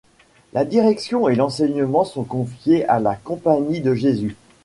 La 0.53 0.65
direction 0.65 1.27
et 1.29 1.35
l'enseignement 1.35 2.05
sont 2.05 2.23
confiées 2.23 2.85
à 2.89 2.99
la 2.99 3.13
compagnie 3.15 3.81
de 3.81 3.93
Jésus. 3.93 4.35